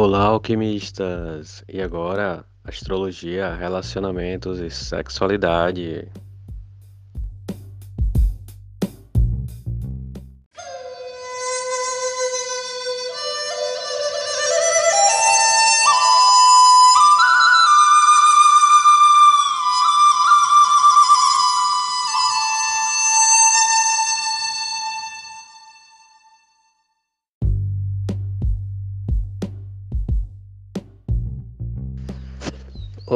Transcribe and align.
Olá, 0.00 0.26
alquimistas! 0.26 1.64
E 1.68 1.82
agora, 1.82 2.44
astrologia, 2.62 3.52
relacionamentos 3.52 4.60
e 4.60 4.70
sexualidade. 4.70 6.06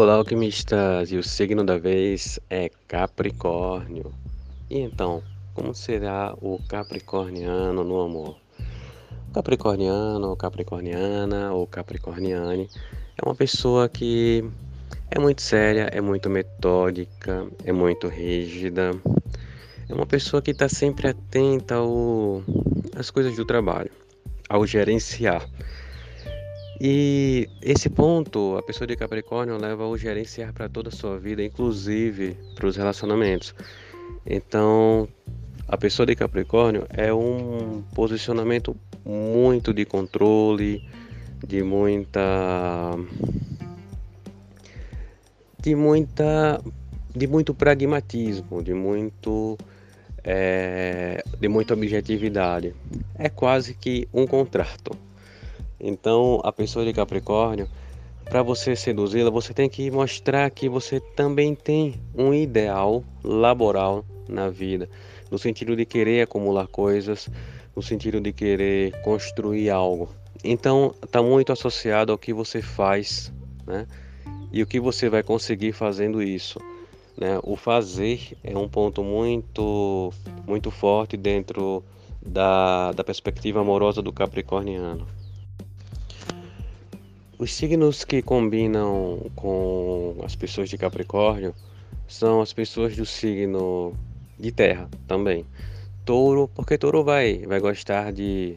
Olá, 0.03 0.15
alquimistas! 0.15 1.13
E 1.13 1.17
o 1.17 1.23
signo 1.23 1.63
da 1.63 1.79
vez 1.79 2.41
é 2.51 2.69
Capricórnio. 2.89 4.13
E 4.69 4.81
então, 4.81 5.23
como 5.55 5.73
será 5.73 6.35
o 6.43 6.59
capricorniano 6.69 7.85
no 7.85 8.01
amor? 8.01 8.37
Capricorniano, 9.33 10.31
ou 10.31 10.37
capricorniana, 10.37 11.53
ou 11.53 11.69
capricorniane 11.69 12.69
é 13.17 13.25
uma 13.25 13.37
pessoa 13.37 13.89
que 13.89 14.45
é 15.09 15.21
muito 15.21 15.41
séria, 15.41 15.89
é 15.93 16.01
muito 16.01 16.29
metódica, 16.29 17.47
é 17.65 17.71
muito 17.71 18.09
rígida. 18.09 18.91
É 19.89 19.95
uma 19.95 20.05
pessoa 20.05 20.43
que 20.43 20.51
está 20.51 20.69
sempre 20.69 21.07
atenta 21.07 21.77
ao, 21.77 22.43
às 22.97 23.09
coisas 23.09 23.37
do 23.37 23.45
trabalho, 23.45 23.93
ao 24.49 24.67
gerenciar. 24.67 25.49
E 26.85 27.49
esse 27.63 27.89
ponto, 27.89 28.57
a 28.57 28.63
pessoa 28.65 28.89
de 28.89 28.97
Capricórnio 28.97 29.57
leva 29.57 29.87
o 29.87 29.97
gerenciar 29.97 30.53
para 30.53 30.69
toda 30.69 30.89
a 30.89 30.93
sua 30.93 31.17
vida, 31.17 31.41
inclusive 31.41 32.37
para 32.57 32.67
os 32.67 32.75
relacionamentos. 32.75 33.55
Então, 34.27 35.09
a 35.69 35.77
pessoa 35.77 36.05
de 36.05 36.17
Capricórnio 36.17 36.85
é 36.91 37.15
um 37.15 37.85
posicionamento 37.95 38.77
muito 39.05 39.73
de 39.73 39.85
controle, 39.85 40.85
de 41.47 41.63
muita 41.63 42.99
de 45.61 45.77
muita 45.77 46.61
de 47.15 47.29
muito 47.29 47.55
pragmatismo, 47.55 48.61
de 48.61 48.75
muito 48.75 49.57
é, 50.25 51.23
de 51.39 51.47
muita 51.47 51.75
objetividade. 51.75 52.75
É 53.15 53.29
quase 53.29 53.73
que 53.73 54.09
um 54.13 54.27
contrato. 54.27 55.12
Então, 55.83 56.41
a 56.45 56.53
pessoa 56.53 56.85
de 56.85 56.93
Capricórnio, 56.93 57.69
para 58.25 58.41
você 58.41 58.77
seduzi-la, 58.77 59.31
você 59.31 59.53
tem 59.53 59.69
que 59.69 59.91
mostrar 59.91 60.49
que 60.51 60.69
você 60.69 61.01
também 61.01 61.57
tem 61.57 62.01
um 62.15 62.33
ideal 62.33 63.03
laboral 63.25 64.05
na 64.29 64.49
vida, 64.49 64.89
no 65.29 65.39
sentido 65.39 65.75
de 65.75 65.85
querer 65.85 66.23
acumular 66.23 66.69
coisas, 66.69 67.29
no 67.75 67.83
sentido 67.83 68.21
de 68.21 68.33
querer 68.33 68.93
construir 69.03 69.71
algo. 69.71 70.09
Então, 70.45 70.95
está 71.03 71.21
muito 71.21 71.53
associado 71.53 72.13
ao 72.13 72.19
que 72.19 72.33
você 72.33 72.63
faz, 72.63 73.33
né? 73.67 73.87
E 74.53 74.63
o 74.63 74.67
que 74.67 74.79
você 74.79 75.09
vai 75.09 75.23
conseguir 75.23 75.73
fazendo 75.73 76.23
isso. 76.23 76.61
Né? 77.17 77.41
O 77.43 77.57
fazer 77.57 78.37
é 78.45 78.57
um 78.57 78.69
ponto 78.69 79.03
muito, 79.03 80.13
muito 80.47 80.71
forte 80.71 81.17
dentro 81.17 81.83
da, 82.25 82.93
da 82.93 83.03
perspectiva 83.03 83.61
amorosa 83.61 84.01
do 84.01 84.13
capricorniano. 84.13 85.07
Os 87.43 87.53
signos 87.55 88.05
que 88.05 88.23
combinam 88.23 89.19
com 89.35 90.15
as 90.23 90.37
pessoas 90.37 90.69
de 90.71 90.79
Capricórnio 90.79 91.53
são 92.07 92.41
as 92.41 92.53
pessoas 92.53 92.95
do 92.95 93.05
signo 93.05 93.95
de 94.39 94.53
Terra 94.53 94.89
também. 95.09 95.45
Touro, 96.05 96.47
porque 96.55 96.79
Touro 96.79 97.03
vai, 97.03 97.39
vai 97.39 97.59
gostar 97.59 98.13
de, 98.13 98.57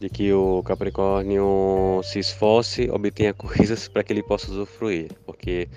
de 0.00 0.08
que 0.08 0.32
o 0.32 0.60
Capricórnio 0.64 2.00
se 2.02 2.18
esforce, 2.18 2.90
obtenha 2.90 3.30
coisas 3.32 3.86
para 3.86 4.02
que 4.02 4.12
ele 4.12 4.24
possa 4.24 4.50
usufruir. 4.50 5.08
Porque 5.24 5.68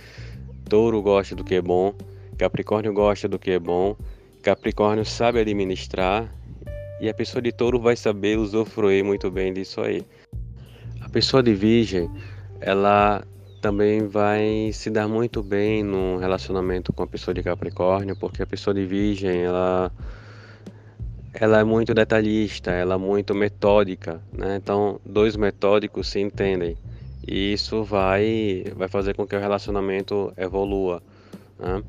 Touro 0.67 1.03
gosta 1.03 1.35
do 1.35 1.43
que 1.43 1.53
é 1.53 1.61
bom, 1.61 1.93
Capricórnio 2.35 2.91
gosta 2.91 3.27
do 3.27 3.37
que 3.37 3.51
é 3.51 3.59
bom, 3.59 3.95
Capricórnio 4.41 5.05
sabe 5.05 5.39
administrar 5.39 6.27
e 6.99 7.07
a 7.07 7.13
pessoa 7.13 7.43
de 7.43 7.51
Touro 7.51 7.79
vai 7.79 7.95
saber 7.95 8.39
usufruir 8.39 9.05
muito 9.05 9.29
bem 9.29 9.53
disso 9.53 9.81
aí. 9.81 10.03
A 10.99 11.07
pessoa 11.07 11.43
de 11.43 11.53
Virgem 11.53 12.09
ela 12.61 13.23
também 13.61 14.07
vai 14.07 14.71
se 14.73 14.89
dar 14.89 15.07
muito 15.07 15.43
bem 15.43 15.83
no 15.83 16.17
relacionamento 16.17 16.93
com 16.93 17.03
a 17.03 17.07
pessoa 17.07 17.33
de 17.33 17.43
Capricórnio, 17.43 18.15
porque 18.15 18.41
a 18.41 18.47
pessoa 18.47 18.73
de 18.73 18.85
Virgem, 18.85 19.43
ela 19.43 19.91
ela 21.33 21.59
é 21.59 21.63
muito 21.63 21.93
detalhista, 21.93 22.71
ela 22.71 22.95
é 22.95 22.97
muito 22.97 23.35
metódica, 23.35 24.21
né? 24.33 24.55
Então, 24.55 24.99
dois 25.05 25.35
metódicos 25.35 26.07
se 26.09 26.19
entendem. 26.19 26.75
E 27.27 27.53
isso 27.53 27.83
vai 27.83 28.63
vai 28.75 28.87
fazer 28.87 29.15
com 29.15 29.27
que 29.27 29.35
o 29.35 29.39
relacionamento 29.39 30.33
evolua, 30.37 31.01
né? 31.59 31.83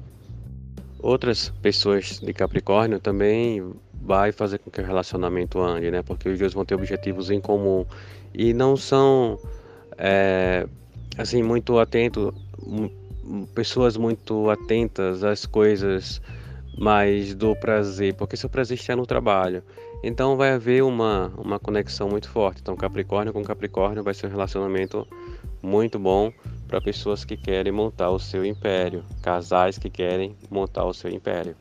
Outras 1.03 1.49
pessoas 1.63 2.21
de 2.21 2.33
Capricórnio 2.35 3.01
também 3.01 3.73
vai 4.03 4.33
fazer 4.33 4.59
com 4.59 4.71
que 4.71 4.81
o 4.81 4.85
relacionamento 4.85 5.61
ande, 5.61 5.91
né? 5.91 6.03
Porque 6.03 6.29
os 6.29 6.39
dois 6.39 6.53
vão 6.53 6.65
ter 6.65 6.75
objetivos 6.75 7.31
em 7.31 7.41
comum 7.41 7.87
e 8.35 8.53
não 8.53 8.77
são 8.77 9.39
é, 10.01 10.67
assim 11.19 11.43
muito 11.43 11.79
atento, 11.79 12.35
pessoas 13.55 13.97
muito 13.99 14.49
atentas 14.49 15.23
às 15.23 15.45
coisas 15.45 16.23
mais 16.79 17.35
do 17.35 17.55
prazer, 17.55 18.15
porque 18.15 18.37
seu 18.37 18.49
prazer 18.49 18.79
está 18.79 18.97
no 18.97 19.07
trabalho. 19.07 19.63
Então 20.03 20.37
vai 20.39 20.53
haver 20.53 20.83
uma, 20.83 21.31
uma 21.37 21.59
conexão 21.59 22.09
muito 22.09 22.31
forte. 22.31 22.63
Então 22.63 22.75
Capricórnio 22.75 23.35
com 23.35 23.45
Capricórnio 23.45 24.03
vai 24.03 24.15
ser 24.15 24.29
um 24.29 24.31
relacionamento 24.31 25.07
muito 25.63 25.99
bom 25.99 26.33
para 26.67 26.81
pessoas 26.81 27.23
que 27.23 27.37
querem 27.37 27.71
montar 27.71 28.11
o 28.11 28.19
seu 28.19 28.43
império, 28.43 29.05
casais 29.21 29.77
que 29.77 29.91
querem 29.91 30.35
montar 30.51 30.87
o 30.87 30.95
seu 30.95 31.11
império. 31.11 31.55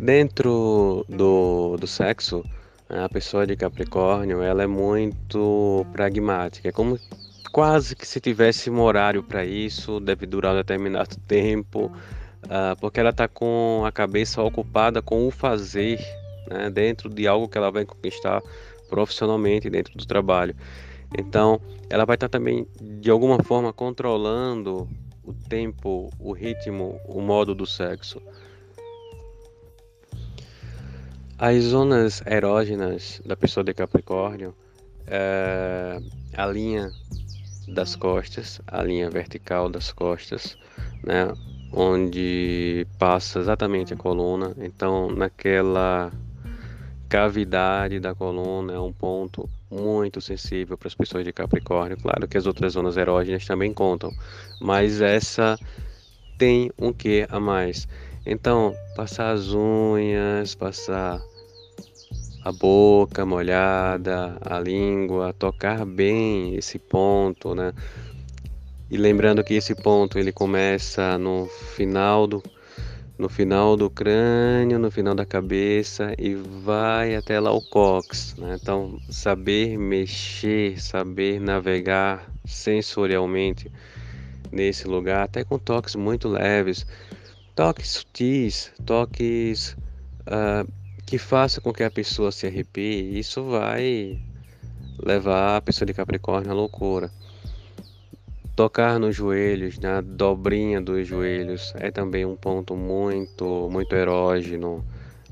Dentro 0.00 1.06
do, 1.08 1.76
do 1.76 1.86
sexo, 1.86 2.42
a 2.88 3.08
pessoa 3.08 3.46
de 3.46 3.56
Capricórnio, 3.56 4.42
ela 4.42 4.62
é 4.62 4.66
muito 4.66 5.86
pragmática, 5.92 6.68
é 6.68 6.72
como 6.72 6.98
quase 7.50 7.94
que 7.96 8.06
se 8.06 8.20
tivesse 8.20 8.68
um 8.68 8.80
horário 8.80 9.22
para 9.22 9.44
isso, 9.44 10.00
deve 10.00 10.26
durar 10.26 10.52
um 10.54 10.56
determinado 10.56 11.16
tempo, 11.26 11.86
uh, 12.44 12.78
porque 12.80 13.00
ela 13.00 13.10
está 13.10 13.28
com 13.28 13.84
a 13.86 13.92
cabeça 13.92 14.42
ocupada 14.42 15.00
com 15.00 15.26
o 15.26 15.30
fazer, 15.30 15.98
né, 16.48 16.68
dentro 16.68 17.08
de 17.08 17.26
algo 17.26 17.48
que 17.48 17.56
ela 17.56 17.70
vai 17.70 17.84
conquistar 17.84 18.42
profissionalmente 18.88 19.70
dentro 19.70 19.96
do 19.96 20.06
trabalho. 20.06 20.54
Então, 21.16 21.60
ela 21.88 22.04
vai 22.04 22.16
estar 22.16 22.28
tá 22.28 22.38
também 22.38 22.66
de 22.80 23.10
alguma 23.10 23.42
forma 23.42 23.72
controlando 23.72 24.88
o 25.22 25.32
tempo, 25.32 26.10
o 26.18 26.32
ritmo, 26.32 27.00
o 27.06 27.20
modo 27.20 27.54
do 27.54 27.66
sexo. 27.66 28.20
As 31.36 31.64
zonas 31.64 32.22
erógenas 32.26 33.20
da 33.26 33.34
pessoa 33.34 33.64
de 33.64 33.74
Capricórnio 33.74 34.54
é 35.04 36.00
a 36.36 36.46
linha 36.46 36.94
das 37.66 37.96
costas, 37.96 38.60
a 38.66 38.80
linha 38.84 39.10
vertical 39.10 39.68
das 39.68 39.92
costas, 39.92 40.56
né, 41.02 41.34
onde 41.72 42.86
passa 42.98 43.40
exatamente 43.40 43.92
a 43.92 43.96
coluna. 43.96 44.54
Então, 44.58 45.10
naquela 45.10 46.12
cavidade 47.08 47.98
da 47.98 48.14
coluna 48.14 48.72
é 48.72 48.78
um 48.78 48.92
ponto 48.92 49.48
muito 49.68 50.20
sensível 50.20 50.78
para 50.78 50.86
as 50.86 50.94
pessoas 50.94 51.24
de 51.24 51.32
Capricórnio. 51.32 51.96
Claro 51.96 52.28
que 52.28 52.38
as 52.38 52.46
outras 52.46 52.74
zonas 52.74 52.96
erógenas 52.96 53.44
também 53.44 53.72
contam, 53.72 54.12
mas 54.60 55.00
essa 55.00 55.58
tem 56.38 56.70
um 56.78 56.92
que 56.92 57.26
a 57.28 57.40
mais. 57.40 57.88
Então, 58.26 58.74
passar 58.96 59.32
as 59.32 59.52
unhas, 59.52 60.54
passar 60.54 61.22
a 62.42 62.52
boca 62.52 63.24
molhada, 63.24 64.36
a 64.40 64.58
língua, 64.58 65.32
tocar 65.32 65.84
bem 65.84 66.54
esse 66.54 66.78
ponto, 66.78 67.54
né? 67.54 67.72
E 68.90 68.96
lembrando 68.96 69.42
que 69.42 69.54
esse 69.54 69.74
ponto 69.74 70.18
ele 70.18 70.32
começa 70.32 71.18
no 71.18 71.46
final 71.46 72.26
do 72.26 72.42
no 73.16 73.28
final 73.28 73.76
do 73.76 73.88
crânio, 73.88 74.78
no 74.78 74.90
final 74.90 75.14
da 75.14 75.24
cabeça 75.24 76.14
e 76.18 76.34
vai 76.34 77.14
até 77.14 77.38
lá 77.38 77.52
o 77.52 77.62
cox, 77.62 78.34
né? 78.36 78.58
Então, 78.60 79.00
saber 79.08 79.78
mexer, 79.78 80.80
saber 80.80 81.40
navegar 81.40 82.28
sensorialmente 82.44 83.70
nesse 84.50 84.88
lugar, 84.88 85.24
até 85.24 85.44
com 85.44 85.58
toques 85.58 85.94
muito 85.94 86.28
leves, 86.28 86.84
toques 87.54 87.88
sutis, 87.90 88.72
toques 88.84 89.76
uh, 90.26 90.70
que 91.06 91.18
faça 91.18 91.60
com 91.60 91.72
que 91.72 91.84
a 91.84 91.90
pessoa 91.90 92.32
se 92.32 92.46
arrepie, 92.46 93.18
isso 93.18 93.44
vai 93.44 94.18
levar 94.98 95.56
a 95.56 95.60
pessoa 95.60 95.86
de 95.86 95.94
Capricórnio 95.94 96.50
à 96.50 96.54
loucura. 96.54 97.10
Tocar 98.56 98.98
nos 98.98 99.16
joelhos, 99.16 99.78
na 99.78 100.00
dobrinha 100.00 100.80
dos 100.80 101.06
joelhos, 101.06 101.72
é 101.76 101.90
também 101.90 102.24
um 102.24 102.36
ponto 102.36 102.76
muito, 102.76 103.68
muito 103.70 103.94
erógeno. 103.94 104.84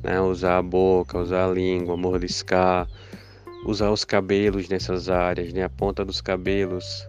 Né? 0.02 0.20
Usar 0.20 0.58
a 0.58 0.62
boca, 0.62 1.19
usar 1.19 1.44
a 1.44 1.52
língua, 1.52 1.96
mordiscar, 1.96 2.88
usar 3.64 3.90
os 3.90 4.04
cabelos 4.04 4.69
nessas 4.69 5.08
áreas, 5.08 5.52
né? 5.52 5.62
a 5.62 5.69
ponta 5.69 6.04
dos 6.04 6.20
cabelos. 6.20 7.06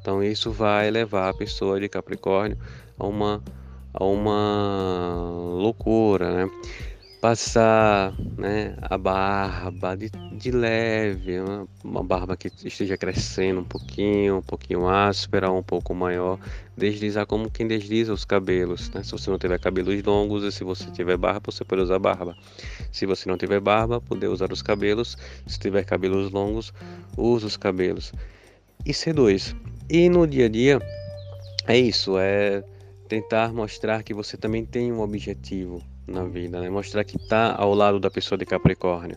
Então 0.00 0.22
isso 0.22 0.52
vai 0.52 0.90
levar 0.90 1.30
a 1.30 1.34
pessoa 1.34 1.80
de 1.80 1.88
Capricórnio 1.88 2.58
a 2.98 3.06
uma, 3.06 3.42
a 3.96 4.04
uma 4.04 5.24
loucura, 5.58 6.44
né? 6.44 6.50
passar 7.20 8.14
né, 8.38 8.76
a 8.82 8.96
barba 8.96 9.96
de, 9.96 10.10
de 10.32 10.50
leve, 10.52 11.40
uma, 11.82 12.02
barba 12.04 12.36
que 12.36 12.48
esteja 12.64 12.96
crescendo 12.96 13.62
um 13.62 13.64
pouquinho, 13.64 14.36
um 14.36 14.42
pouquinho 14.42 14.86
áspera, 14.86 15.50
um 15.50 15.62
pouco 15.62 15.92
maior, 15.94 16.38
deslizar 16.76 17.26
como 17.26 17.50
quem 17.50 17.66
desliza 17.66 18.12
os 18.12 18.24
cabelos, 18.24 18.90
né? 18.90 19.02
Se 19.02 19.10
você 19.10 19.28
não 19.28 19.38
tiver 19.38 19.58
cabelos 19.58 20.00
longos 20.04 20.44
e 20.44 20.52
se 20.52 20.62
você 20.62 20.88
tiver 20.92 21.16
barba, 21.16 21.50
você 21.50 21.64
pode 21.64 21.82
usar 21.82 21.98
barba. 21.98 22.36
Se 22.92 23.06
você 23.06 23.28
não 23.28 23.36
tiver 23.36 23.58
barba, 23.60 24.00
poder 24.00 24.28
usar 24.28 24.52
os 24.52 24.62
cabelos. 24.62 25.16
Se 25.48 25.58
tiver 25.58 25.84
cabelos 25.84 26.30
longos, 26.30 26.72
use 27.16 27.44
os 27.44 27.56
cabelos. 27.56 28.12
E 28.84 28.92
C2. 28.92 29.56
E 29.90 30.08
no 30.08 30.26
dia 30.26 30.46
a 30.46 30.48
dia 30.48 30.78
é 31.66 31.76
isso, 31.76 32.16
é 32.18 32.62
tentar 33.06 33.52
mostrar 33.52 34.02
que 34.02 34.12
você 34.12 34.36
também 34.36 34.64
tem 34.64 34.92
um 34.92 35.00
objetivo, 35.00 35.82
na 36.06 36.24
vida, 36.24 36.60
né? 36.60 36.70
Mostrar 36.70 37.04
que 37.04 37.16
está 37.16 37.54
ao 37.56 37.74
lado 37.74 37.98
da 37.98 38.10
pessoa 38.10 38.38
de 38.38 38.46
Capricórnio. 38.46 39.16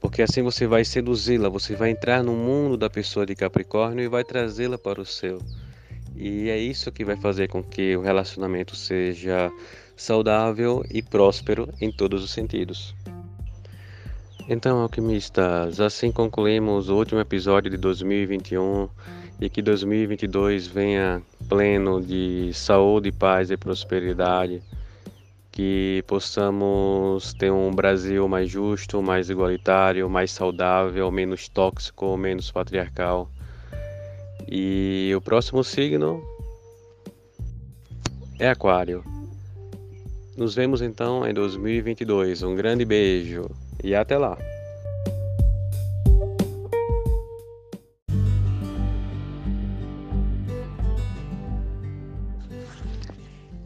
Porque 0.00 0.22
assim 0.22 0.42
você 0.42 0.66
vai 0.66 0.84
seduzi-la, 0.84 1.48
você 1.48 1.76
vai 1.76 1.90
entrar 1.90 2.22
no 2.22 2.34
mundo 2.34 2.76
da 2.76 2.90
pessoa 2.90 3.24
de 3.24 3.34
Capricórnio 3.34 4.04
e 4.04 4.08
vai 4.08 4.24
trazê-la 4.24 4.78
para 4.78 5.00
o 5.00 5.06
seu. 5.06 5.40
E 6.16 6.48
é 6.48 6.58
isso 6.58 6.90
que 6.90 7.04
vai 7.04 7.16
fazer 7.16 7.48
com 7.48 7.62
que 7.62 7.96
o 7.96 8.02
relacionamento 8.02 8.74
seja 8.74 9.50
saudável 9.96 10.84
e 10.90 11.02
próspero 11.02 11.68
em 11.80 11.92
todos 11.92 12.24
os 12.24 12.32
sentidos. 12.32 12.94
Então, 14.48 14.80
alquimistas, 14.80 15.80
assim 15.80 16.10
concluímos 16.10 16.88
o 16.88 16.96
último 16.96 17.20
episódio 17.20 17.70
de 17.70 17.76
2021 17.76 18.88
e 19.40 19.48
que 19.48 19.62
2022 19.62 20.66
venha 20.66 21.22
pleno 21.48 22.00
de 22.00 22.52
saúde, 22.54 23.12
paz 23.12 23.50
e 23.50 23.56
prosperidade 23.56 24.62
que 25.52 26.02
possamos 26.06 27.34
ter 27.34 27.52
um 27.52 27.70
Brasil 27.70 28.26
mais 28.26 28.50
justo, 28.50 29.02
mais 29.02 29.28
igualitário, 29.28 30.08
mais 30.08 30.32
saudável, 30.32 31.10
menos 31.10 31.46
tóxico, 31.46 32.16
menos 32.16 32.50
patriarcal. 32.50 33.30
E 34.50 35.12
o 35.14 35.20
próximo 35.20 35.62
signo 35.62 36.22
é 38.40 38.48
Aquário. 38.48 39.04
Nos 40.36 40.54
vemos 40.54 40.80
então 40.80 41.26
em 41.26 41.34
2022. 41.34 42.42
Um 42.42 42.56
grande 42.56 42.86
beijo 42.86 43.50
e 43.84 43.94
até 43.94 44.16
lá! 44.16 44.38